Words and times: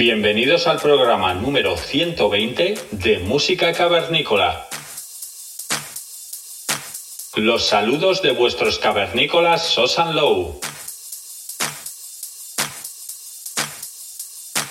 Bienvenidos 0.00 0.66
al 0.66 0.80
programa 0.80 1.34
número 1.34 1.76
120 1.76 2.74
de 2.90 3.18
Música 3.18 3.74
Cavernícola. 3.74 4.66
Los 7.36 7.66
saludos 7.66 8.22
de 8.22 8.30
vuestros 8.30 8.78
cavernícolas 8.78 9.62
Sosan 9.62 10.16
Low. 10.16 10.58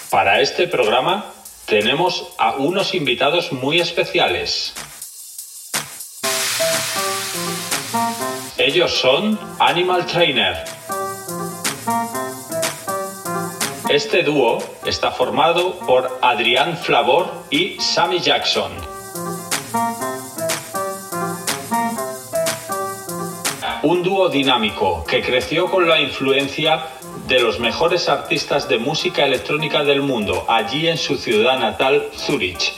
Para 0.10 0.42
este 0.42 0.68
programa 0.68 1.32
tenemos 1.68 2.30
a 2.40 2.54
unos 2.56 2.96
invitados 2.96 3.52
muy 3.52 3.80
especiales. 3.80 4.74
Ellos 8.58 8.92
son 8.96 9.40
Animal 9.60 10.08
Trainer. 10.08 10.79
Este 13.90 14.22
dúo 14.22 14.60
está 14.86 15.10
formado 15.10 15.80
por 15.80 16.20
Adrián 16.22 16.78
Flavor 16.78 17.26
y 17.50 17.80
Sammy 17.80 18.20
Jackson. 18.20 18.72
Un 23.82 24.04
dúo 24.04 24.30
dinámico 24.30 25.04
que 25.06 25.24
creció 25.24 25.72
con 25.72 25.90
la 25.90 26.00
influencia 26.00 26.86
de 27.28 27.40
los 27.40 27.60
mejores 27.60 28.10
artistas 28.10 28.70
de 28.70 28.78
música 28.78 29.26
electrónica 29.26 29.84
del 29.84 30.04
mundo, 30.04 30.46
allí 30.48 30.88
en 30.88 31.00
su 31.00 31.18
ciudad 31.18 31.58
natal, 31.58 32.10
Zurich. 32.16 32.72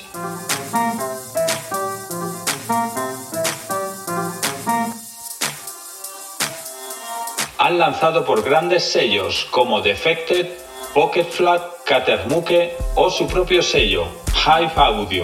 Han 7.58 7.78
lanzado 7.78 8.24
por 8.24 8.44
grandes 8.44 8.90
sellos 8.90 9.46
como 9.52 9.82
Defected, 9.82 10.71
Pocket 10.94 11.24
Flat, 11.24 11.62
Catermuque 11.86 12.76
o 12.96 13.10
su 13.10 13.26
propio 13.26 13.62
sello, 13.62 14.08
Hive 14.46 14.74
Audio. 14.76 15.24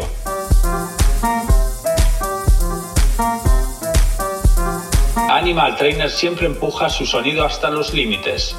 Animal 5.29 5.75
Trainer 5.75 6.09
siempre 6.09 6.45
empuja 6.45 6.89
su 6.89 7.05
sonido 7.05 7.45
hasta 7.45 7.69
los 7.69 7.93
límites, 7.93 8.55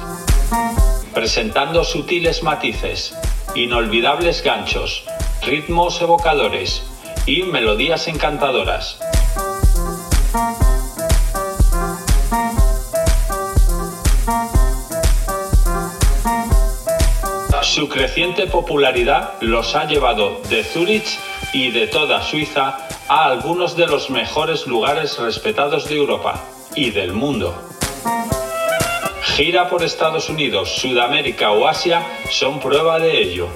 presentando 1.11 1.83
sutiles 1.83 2.43
matices, 2.43 3.15
inolvidables 3.55 4.43
ganchos, 4.43 5.03
ritmos 5.41 5.99
evocadores 6.01 6.83
y 7.25 7.41
melodías 7.41 8.07
encantadoras. 8.07 8.99
Su 17.79 17.87
creciente 17.87 18.45
popularidad 18.45 19.35
los 19.39 19.73
ha 19.73 19.85
llevado 19.85 20.41
de 20.49 20.65
Zurich 20.65 21.17
y 21.53 21.71
de 21.71 21.87
toda 21.87 22.21
Suiza 22.21 22.77
a 23.07 23.23
algunos 23.23 23.77
de 23.77 23.87
los 23.87 24.09
mejores 24.09 24.67
lugares 24.67 25.17
respetados 25.17 25.87
de 25.87 25.95
Europa 25.95 26.43
y 26.75 26.91
del 26.91 27.13
mundo. 27.13 27.55
Gira 29.23 29.69
por 29.69 29.81
Estados 29.81 30.27
Unidos, 30.27 30.75
Sudamérica 30.75 31.51
o 31.51 31.69
Asia 31.69 32.05
son 32.29 32.59
prueba 32.59 32.99
de 32.99 33.21
ello. 33.21 33.47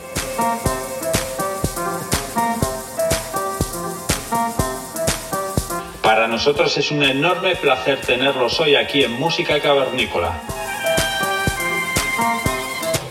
Para 6.01 6.29
nosotros 6.29 6.77
es 6.77 6.91
un 6.91 7.03
enorme 7.03 7.57
placer 7.57 7.99
tenerlos 7.99 8.57
hoy 8.61 8.75
aquí 8.75 9.03
en 9.03 9.11
Música 9.19 9.59
Cavernícola. 9.59 10.62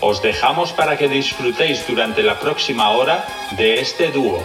Os 0.03 0.21
dejamos 0.21 0.73
para 0.73 0.97
que 0.97 1.07
disfrutéis 1.07 1.87
durante 1.87 2.25
la 2.25 2.35
próxima 2.35 2.91
hora 2.91 3.25
de 3.53 3.81
este 3.81 4.11
dúo. 4.11 4.43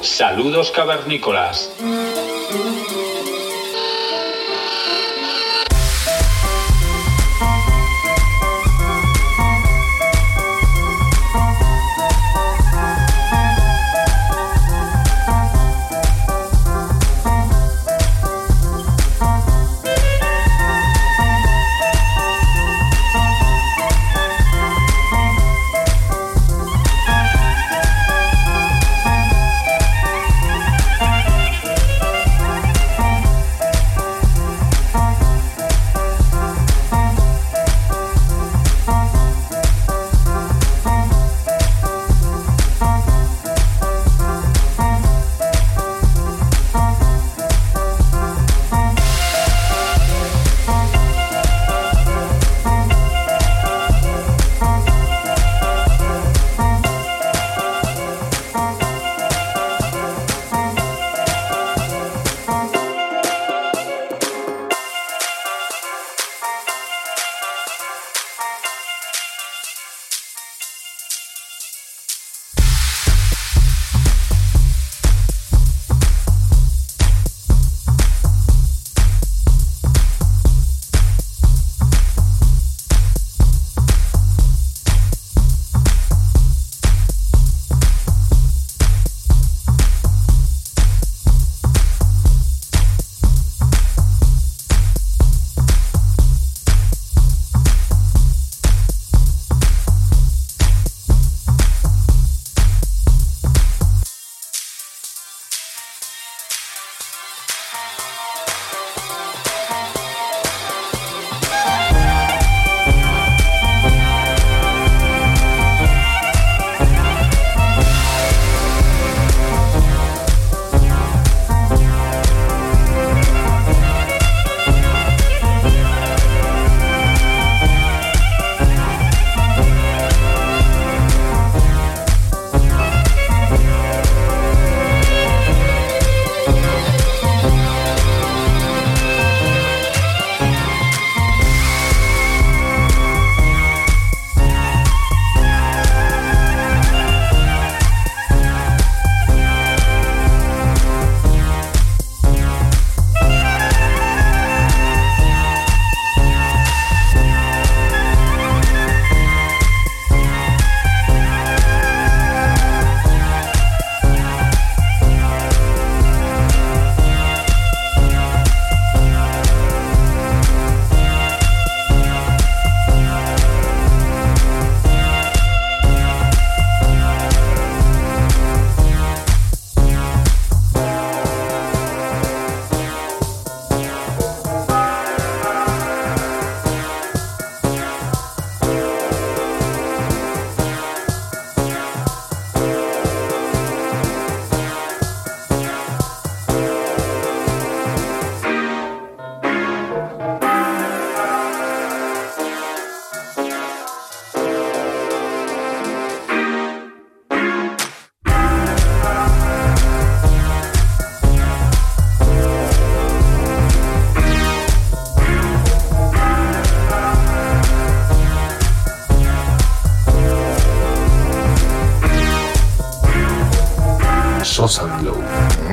Saludos 0.00 0.70
cavernícolas. 0.70 1.72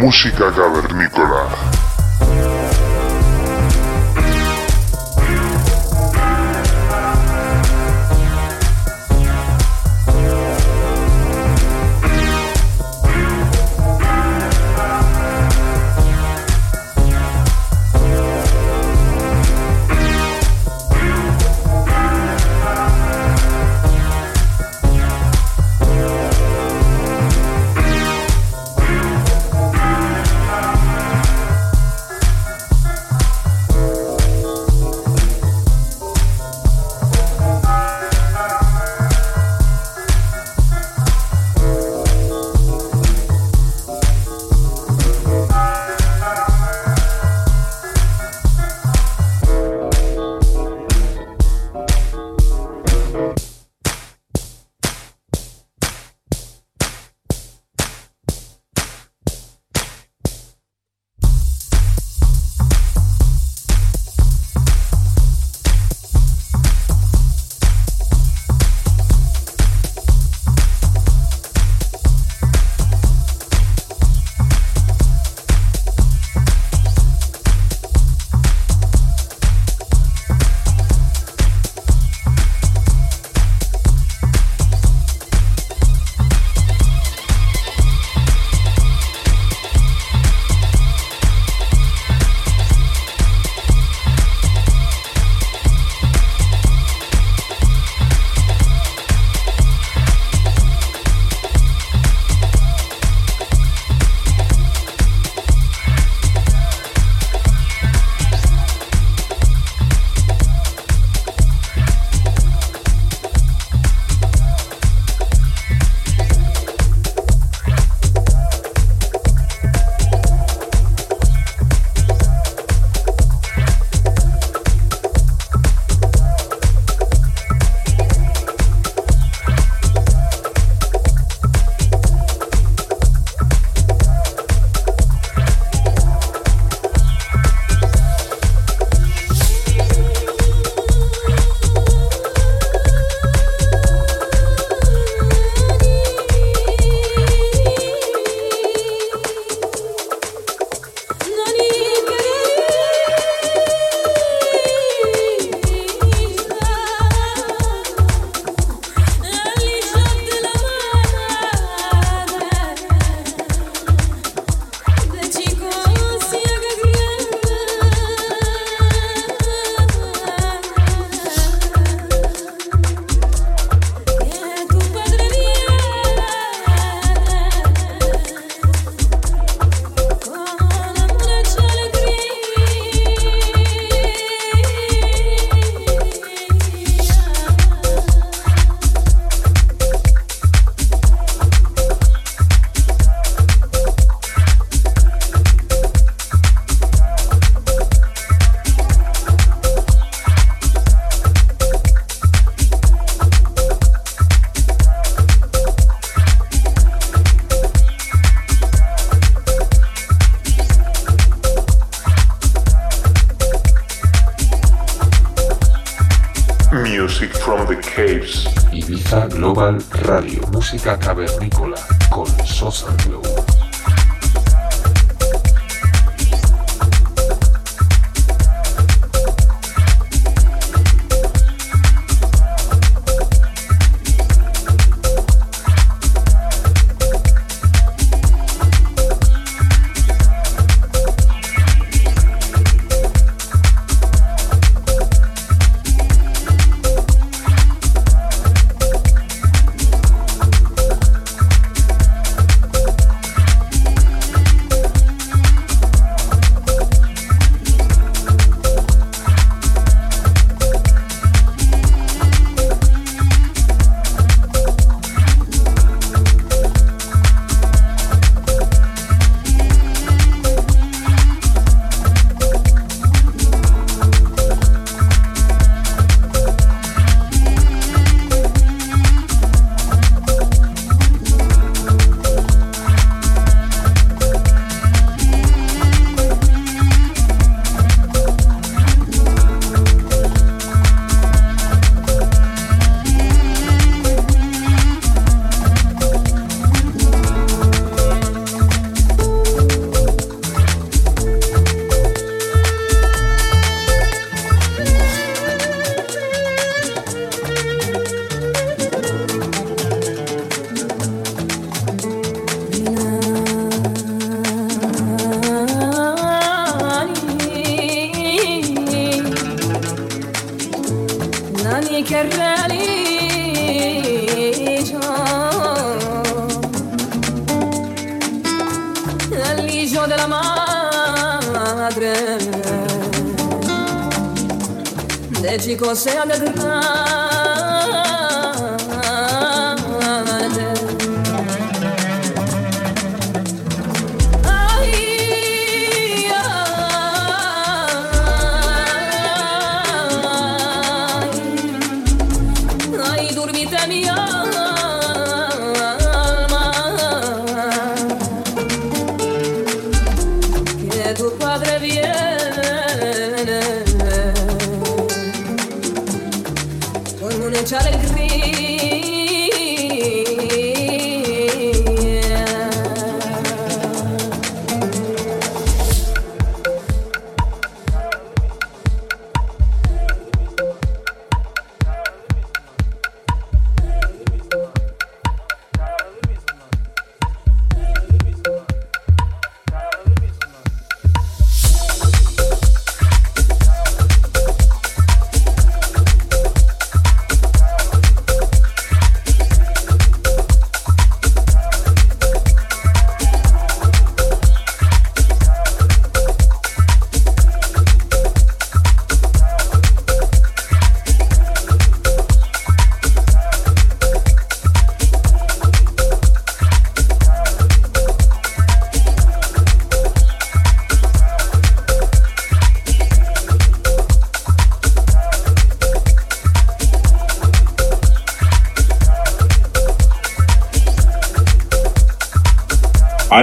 Música 0.09 0.51
cavernícola. 0.51 1.68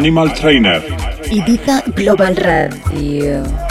Animal 0.07 0.33
Trainer. 0.35 0.83
Ibiza 1.35 1.83
Global 1.91 2.37
Radio. 2.37 3.66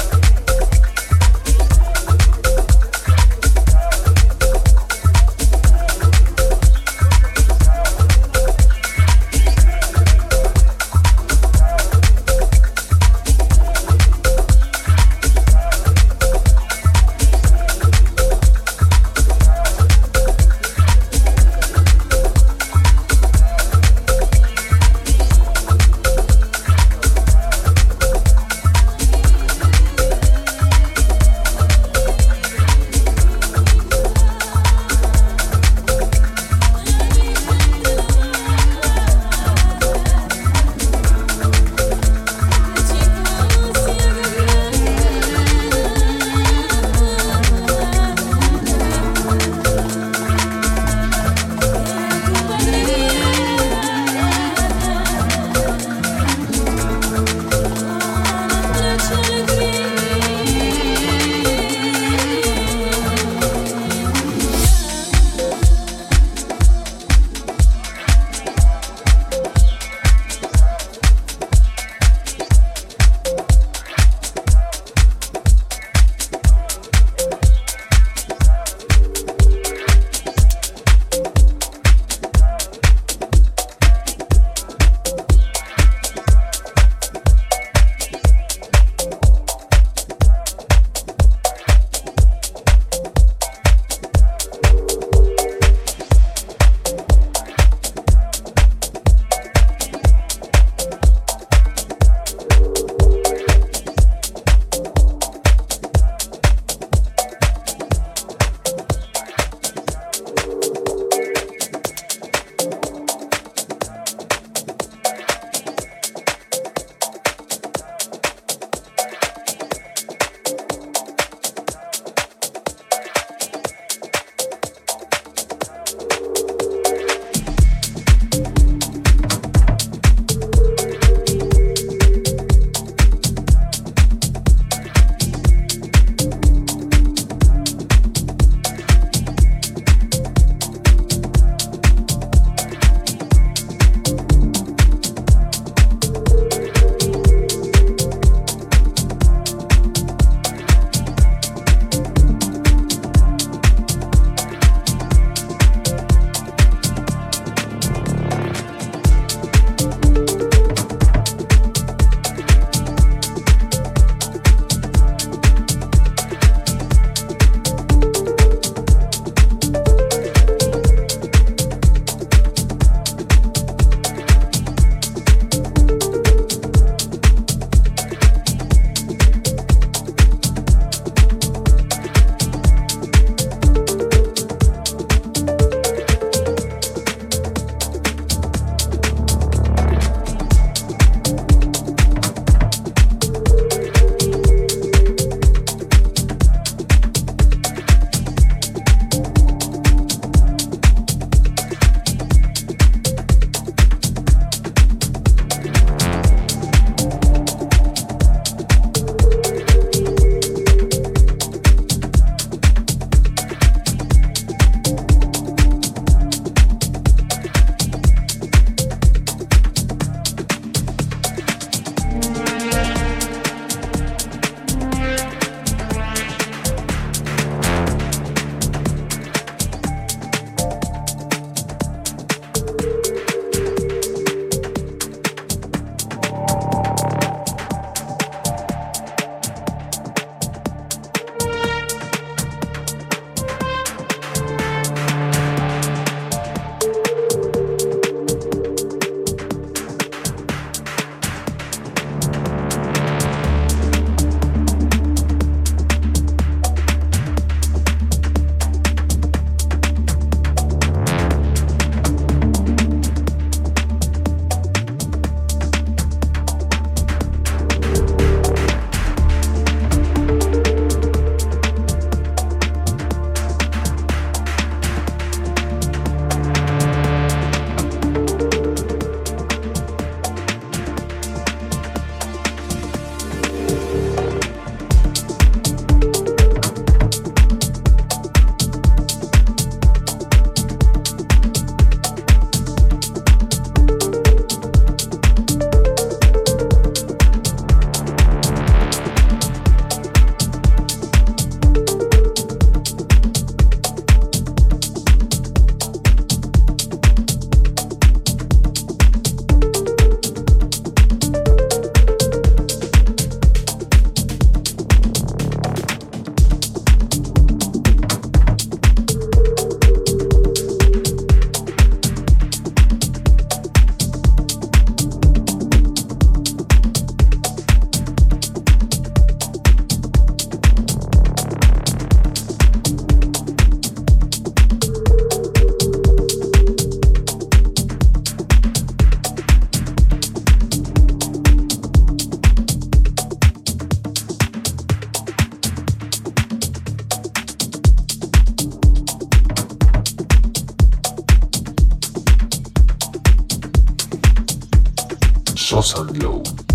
Sosa 355.76 356.06
Glow. 356.06 356.42
listen 356.42 356.75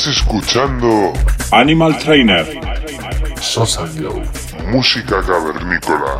Estás 0.00 0.16
escuchando 0.16 1.12
Animal 1.52 1.98
Trainer. 1.98 2.46
Sosa 3.38 3.86
Glow. 3.86 4.22
música 4.68 5.22
cavernícola. 5.22 6.18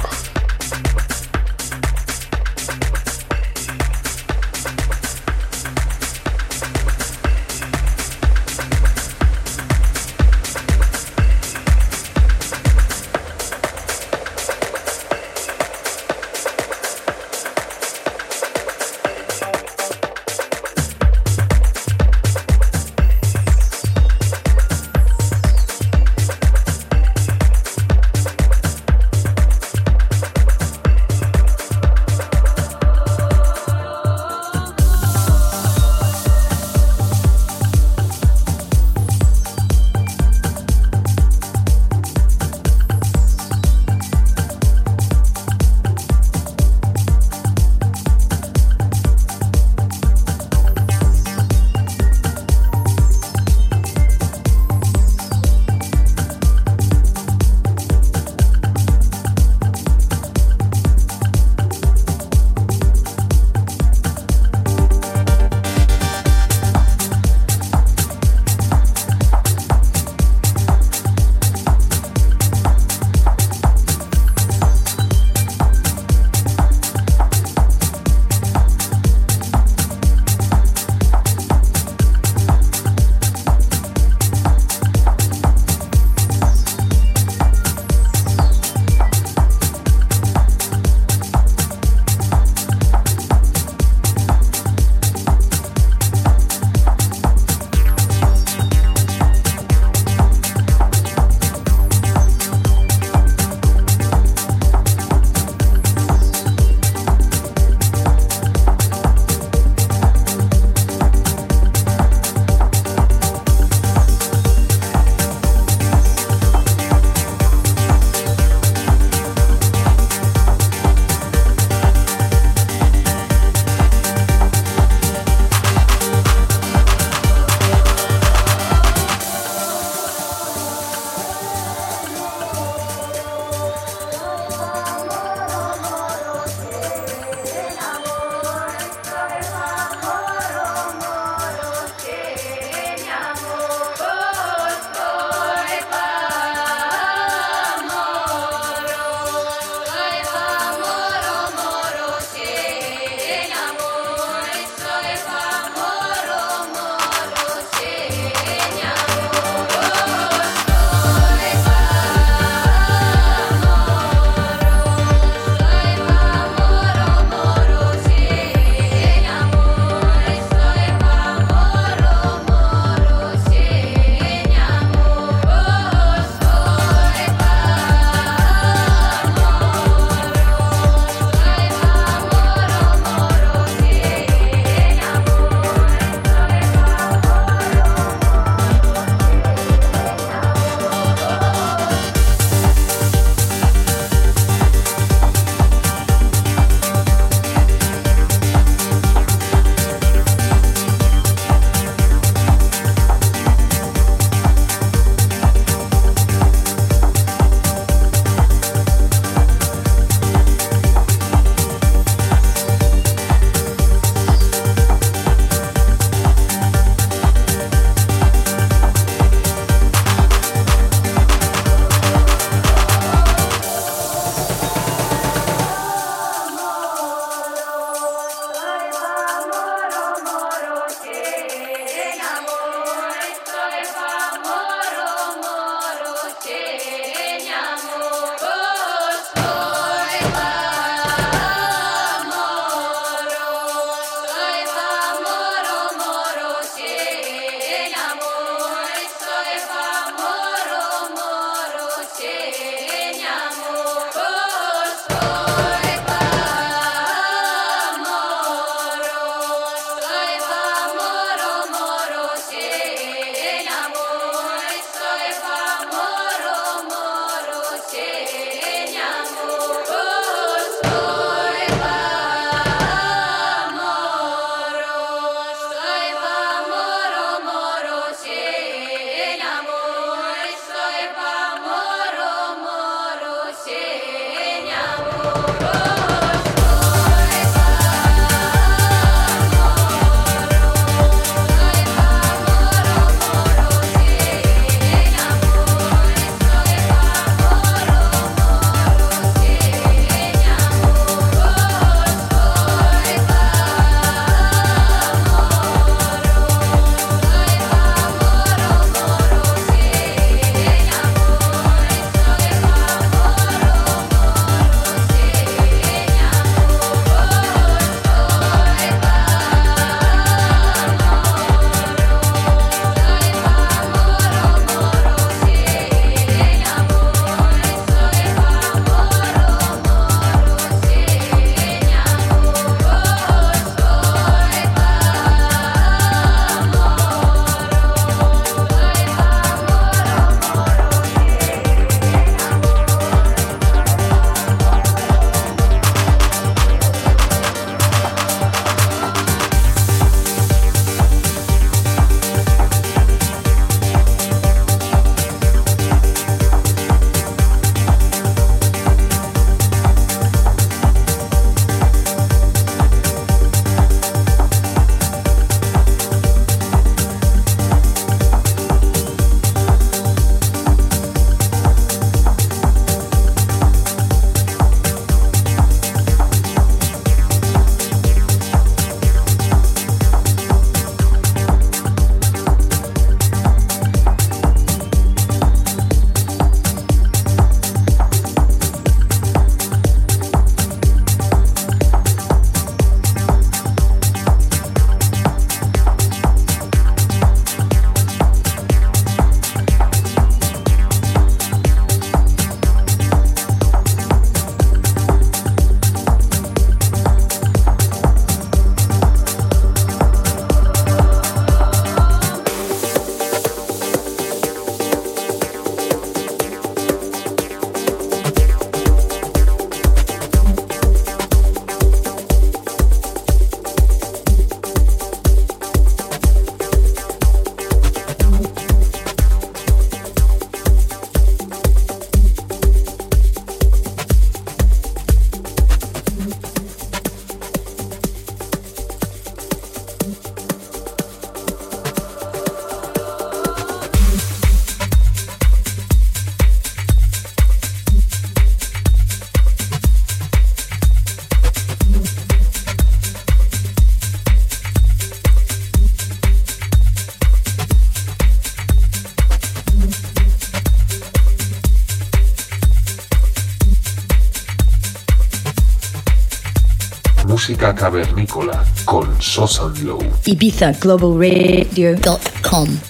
Música 467.51 467.75
cavernícola 467.75 468.65
con 468.85 469.21
Sosa 469.21 469.73
Glow. 469.75 469.98
ibizaglobalradio.com 470.25 472.89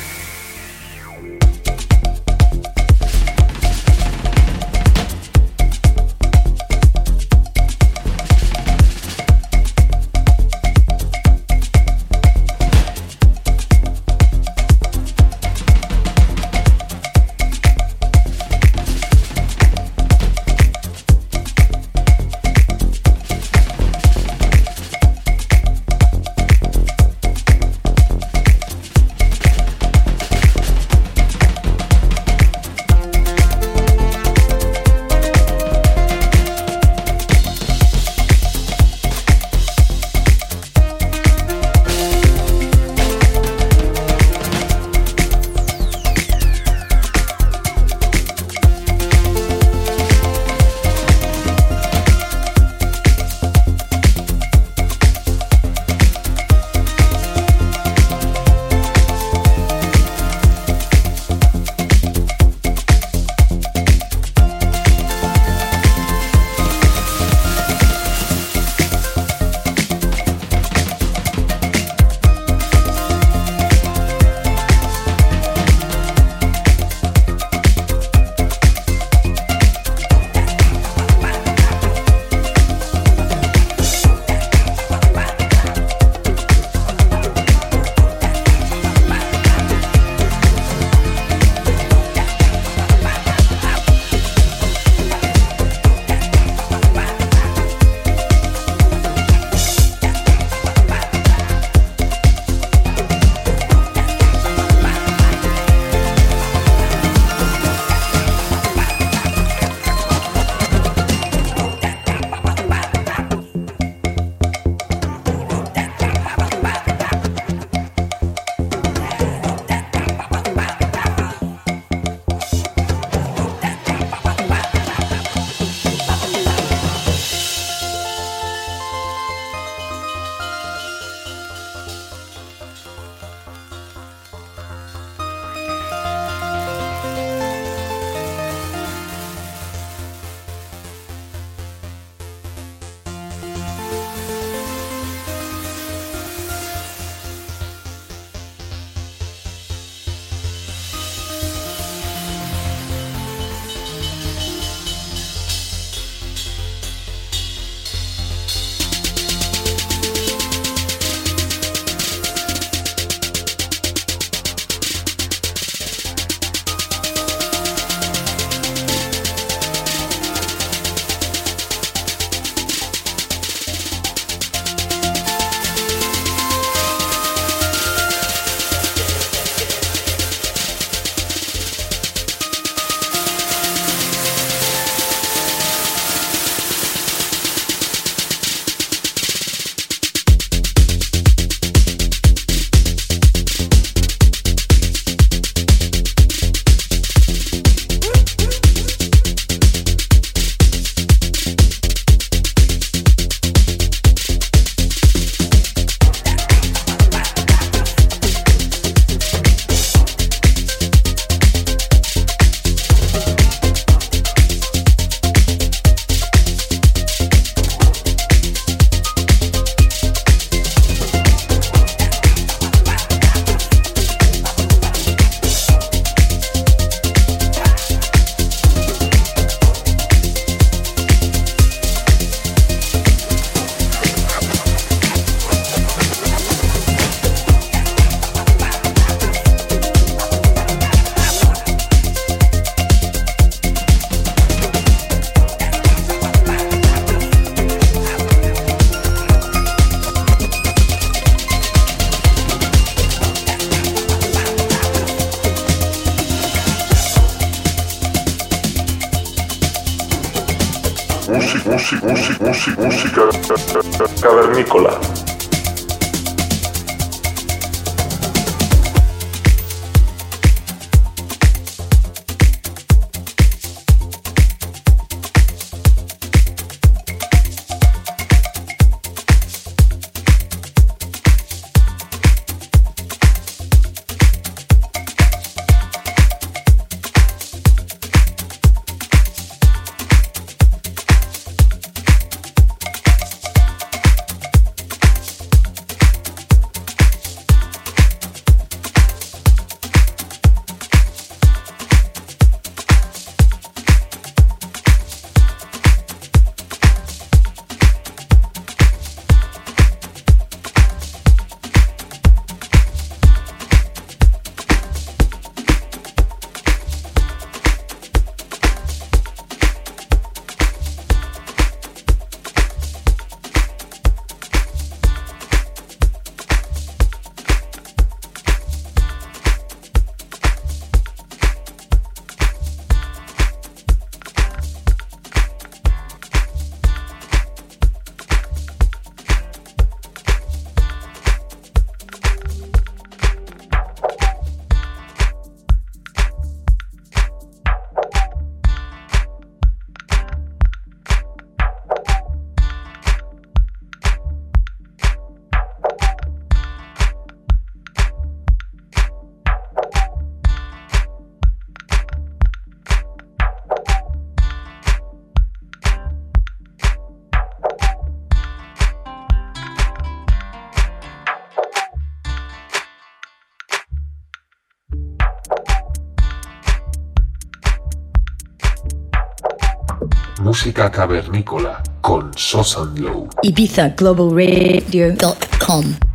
Música 380.51 380.91
cavernícola 380.91 381.81
con 382.01 382.31
Sosan 382.35 383.01
Low. 383.01 383.29
IbizaGlobalRadio.com 383.41 386.10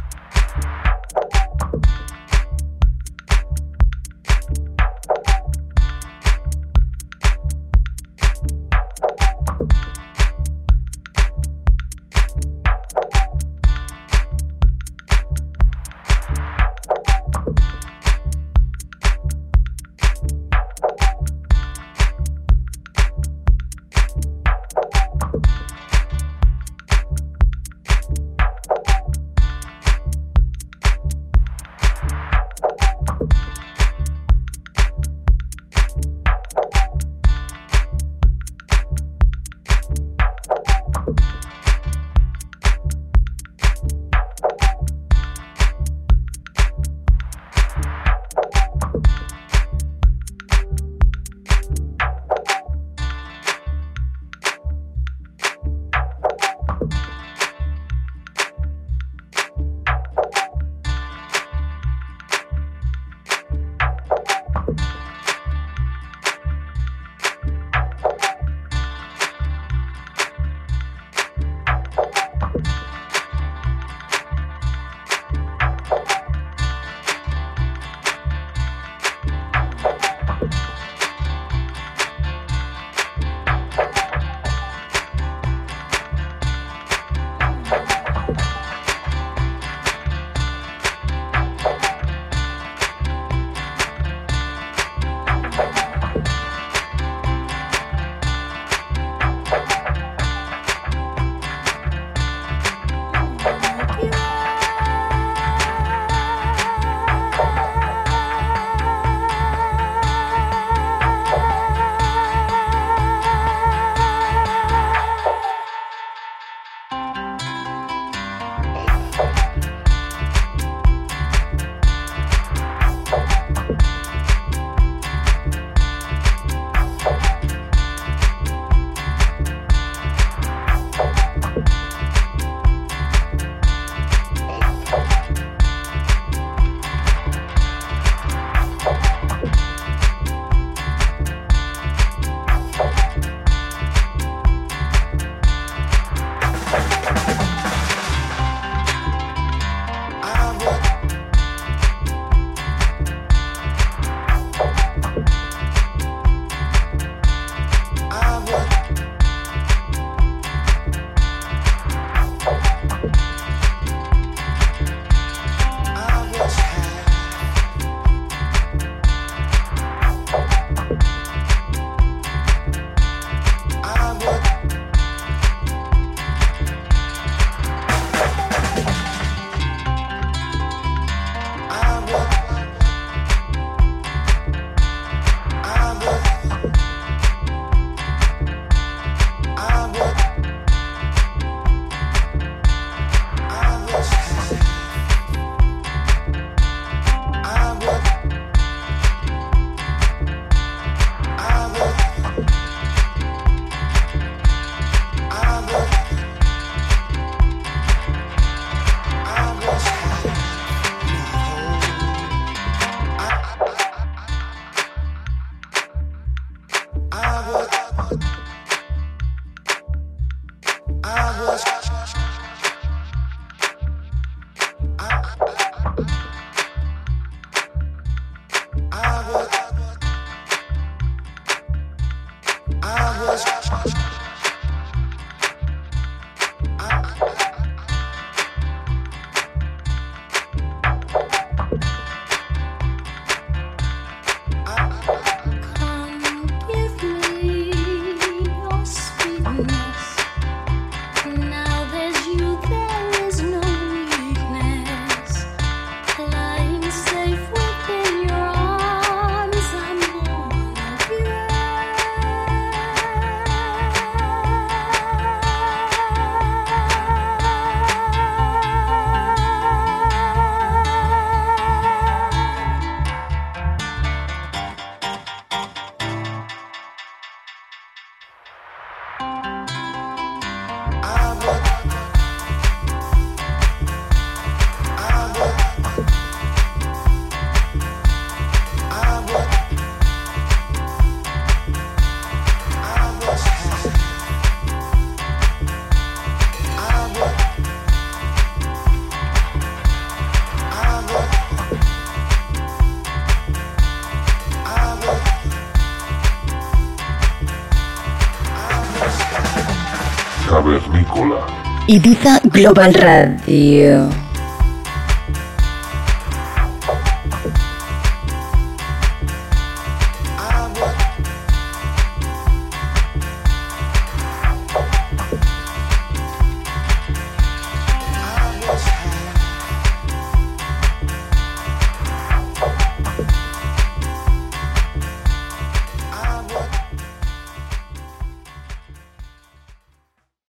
Ibiza 311.87 312.41
Global 312.51 312.93
Radio. 312.93 314.26